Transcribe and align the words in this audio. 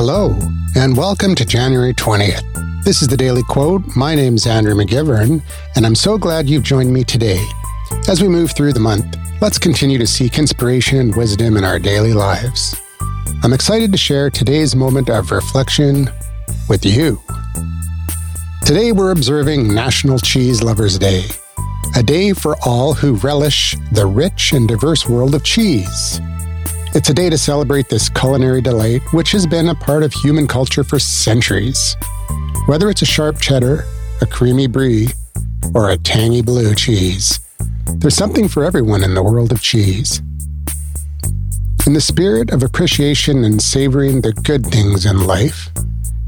Hello, 0.00 0.38
and 0.76 0.96
welcome 0.96 1.34
to 1.34 1.44
January 1.44 1.92
20th. 1.92 2.84
This 2.84 3.02
is 3.02 3.08
the 3.08 3.16
Daily 3.16 3.42
Quote. 3.42 3.82
My 3.96 4.14
name 4.14 4.36
is 4.36 4.46
Andrew 4.46 4.76
McGivern, 4.76 5.42
and 5.74 5.84
I'm 5.84 5.96
so 5.96 6.16
glad 6.16 6.48
you've 6.48 6.62
joined 6.62 6.92
me 6.92 7.02
today. 7.02 7.44
As 8.06 8.22
we 8.22 8.28
move 8.28 8.52
through 8.52 8.74
the 8.74 8.78
month, 8.78 9.16
let's 9.40 9.58
continue 9.58 9.98
to 9.98 10.06
seek 10.06 10.38
inspiration 10.38 11.00
and 11.00 11.16
wisdom 11.16 11.56
in 11.56 11.64
our 11.64 11.80
daily 11.80 12.12
lives. 12.12 12.80
I'm 13.42 13.52
excited 13.52 13.90
to 13.90 13.98
share 13.98 14.30
today's 14.30 14.76
moment 14.76 15.10
of 15.10 15.32
reflection 15.32 16.08
with 16.68 16.86
you. 16.86 17.20
Today, 18.64 18.92
we're 18.92 19.10
observing 19.10 19.74
National 19.74 20.20
Cheese 20.20 20.62
Lovers 20.62 20.96
Day, 20.96 21.24
a 21.96 22.04
day 22.04 22.34
for 22.34 22.54
all 22.64 22.94
who 22.94 23.14
relish 23.16 23.74
the 23.90 24.06
rich 24.06 24.52
and 24.52 24.68
diverse 24.68 25.08
world 25.08 25.34
of 25.34 25.42
cheese. 25.42 26.20
It's 26.94 27.10
a 27.10 27.14
day 27.14 27.28
to 27.28 27.36
celebrate 27.36 27.90
this 27.90 28.08
culinary 28.08 28.62
delight, 28.62 29.02
which 29.12 29.32
has 29.32 29.46
been 29.46 29.68
a 29.68 29.74
part 29.74 30.02
of 30.02 30.12
human 30.12 30.46
culture 30.46 30.82
for 30.82 30.98
centuries. 30.98 31.94
Whether 32.66 32.88
it's 32.88 33.02
a 33.02 33.06
sharp 33.06 33.40
cheddar, 33.40 33.84
a 34.22 34.26
creamy 34.26 34.68
brie, 34.68 35.08
or 35.74 35.90
a 35.90 35.98
tangy 35.98 36.40
blue 36.40 36.74
cheese, 36.74 37.40
there's 37.98 38.16
something 38.16 38.48
for 38.48 38.64
everyone 38.64 39.04
in 39.04 39.12
the 39.12 39.22
world 39.22 39.52
of 39.52 39.60
cheese. 39.60 40.22
In 41.86 41.92
the 41.92 42.00
spirit 42.00 42.50
of 42.50 42.62
appreciation 42.62 43.44
and 43.44 43.60
savoring 43.60 44.22
the 44.22 44.32
good 44.32 44.64
things 44.64 45.04
in 45.04 45.26
life, 45.26 45.68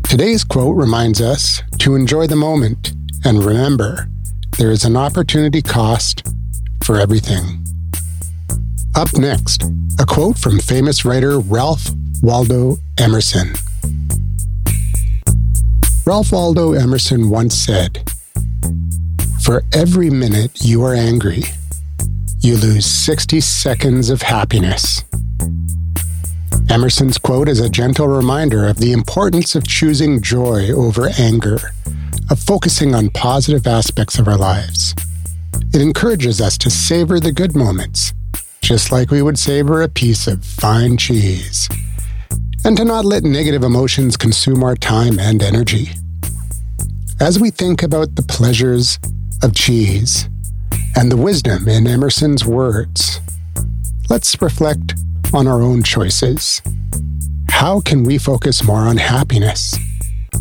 today's 0.05 0.45
quote 0.45 0.77
reminds 0.77 1.23
us 1.23 1.63
to 1.79 1.95
enjoy 1.95 2.27
the 2.27 2.37
moment 2.37 2.93
and 3.25 3.43
remember 3.43 4.09
there 4.59 4.71
is 4.71 4.85
an 4.85 4.97
opportunity 4.97 5.63
cost 5.63 6.23
for 6.85 7.01
everything. 7.01 7.65
Up 8.97 9.17
next, 9.17 9.63
a 10.01 10.05
quote 10.05 10.37
from 10.37 10.59
famous 10.59 11.05
writer 11.05 11.39
Ralph 11.39 11.89
Waldo 12.23 12.77
Emerson. 12.99 13.55
Ralph 16.05 16.33
Waldo 16.33 16.73
Emerson 16.73 17.31
once 17.31 17.55
said, 17.55 18.11
For 19.43 19.63
every 19.73 20.11
minute 20.11 20.65
you 20.65 20.83
are 20.83 20.95
angry, 20.95 21.45
you 22.41 22.57
lose 22.57 22.85
60 22.85 23.41
seconds 23.41 24.11
of 24.11 24.23
happiness. 24.23 25.05
Emerson's 26.69 27.17
quote 27.17 27.49
is 27.49 27.61
a 27.61 27.71
gentle 27.71 28.09
reminder 28.09 28.67
of 28.67 28.79
the 28.79 28.93
importance 28.93 29.55
of 29.55 29.67
choosing 29.67 30.21
joy 30.21 30.71
over 30.73 31.11
anger, 31.17 31.59
of 32.29 32.41
focusing 32.41 32.95
on 32.95 33.11
positive 33.11 33.67
aspects 33.69 34.19
of 34.19 34.27
our 34.27 34.37
lives. 34.37 34.95
It 35.73 35.81
encourages 35.81 36.41
us 36.41 36.59
to 36.59 36.71
savor 36.71 37.21
the 37.21 37.33
good 37.33 37.55
moments 37.55 38.10
just 38.71 38.93
like 38.93 39.11
we 39.11 39.21
would 39.21 39.37
savor 39.37 39.83
a 39.83 39.89
piece 39.89 40.29
of 40.29 40.45
fine 40.45 40.97
cheese, 40.97 41.69
and 42.65 42.77
to 42.77 42.85
not 42.85 43.05
let 43.05 43.25
negative 43.25 43.65
emotions 43.65 44.17
consume 44.17 44.63
our 44.63 44.77
time 44.77 45.19
and 45.19 45.43
energy. 45.43 45.89
As 47.19 47.41
we 47.41 47.51
think 47.51 47.83
about 47.83 48.15
the 48.15 48.23
pleasures 48.23 49.01
of 49.43 49.57
cheese 49.57 50.29
and 50.95 51.11
the 51.11 51.17
wisdom 51.17 51.67
in 51.67 51.89
Emerson's 51.89 52.47
words, 52.47 53.19
let's 54.09 54.41
reflect 54.41 54.95
on 55.35 55.49
our 55.49 55.61
own 55.61 55.83
choices. 55.83 56.63
How 57.49 57.81
can 57.81 58.05
we 58.05 58.19
focus 58.19 58.63
more 58.63 58.87
on 58.87 58.99
happiness? 58.99 59.77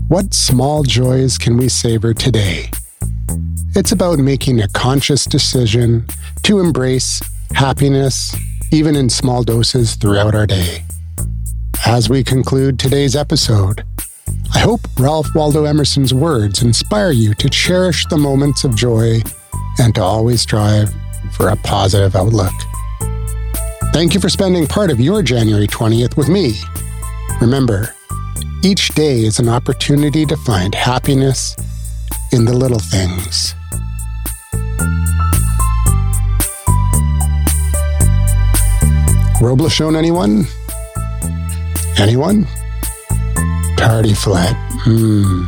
What 0.07 0.35
small 0.35 0.83
joys 0.83 1.39
can 1.39 1.57
we 1.57 1.67
savor 1.67 2.13
today? 2.13 2.69
It's 3.75 3.91
about 3.91 4.19
making 4.19 4.61
a 4.61 4.67
conscious 4.67 5.25
decision 5.25 6.05
to 6.43 6.59
embrace 6.59 7.23
happiness, 7.51 8.35
even 8.71 8.95
in 8.95 9.09
small 9.09 9.43
doses 9.43 9.95
throughout 9.95 10.35
our 10.35 10.47
day. 10.47 10.83
As 11.85 12.09
we 12.09 12.23
conclude 12.23 12.77
today's 12.77 13.15
episode, 13.15 13.83
I 14.53 14.59
hope 14.59 14.81
Ralph 14.99 15.27
Waldo 15.33 15.65
Emerson's 15.65 16.13
words 16.13 16.61
inspire 16.61 17.11
you 17.11 17.33
to 17.35 17.49
cherish 17.49 18.05
the 18.07 18.17
moments 18.17 18.63
of 18.63 18.75
joy 18.75 19.21
and 19.79 19.95
to 19.95 20.01
always 20.01 20.41
strive 20.41 20.93
for 21.33 21.49
a 21.49 21.55
positive 21.57 22.15
outlook. 22.15 22.53
Thank 23.93 24.13
you 24.13 24.19
for 24.19 24.29
spending 24.29 24.67
part 24.67 24.91
of 24.91 24.99
your 24.99 25.23
January 25.23 25.67
20th 25.67 26.15
with 26.15 26.29
me. 26.29 26.55
Remember, 27.41 27.93
each 28.63 28.89
day 28.89 29.21
is 29.23 29.39
an 29.39 29.49
opportunity 29.49 30.25
to 30.25 30.37
find 30.37 30.75
happiness 30.75 31.55
in 32.31 32.45
the 32.45 32.53
little 32.53 32.79
things. 32.79 33.55
Reblochon, 39.39 39.95
anyone? 39.95 40.45
Anyone? 41.97 42.45
Tartiflette. 43.77 44.55
Hmm. 44.83 45.47